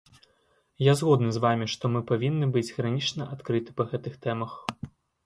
[0.83, 4.51] Я згодны з вамі, што мы павінны быць гранічна адкрыты па гэтых тэмах.